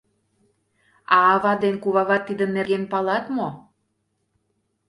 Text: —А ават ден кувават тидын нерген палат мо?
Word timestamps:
—А 1.17 1.19
ават 1.33 1.57
ден 1.63 1.75
кувават 1.83 2.21
тидын 2.27 2.51
нерген 2.57 2.83
палат 2.91 3.25
мо? 3.35 3.49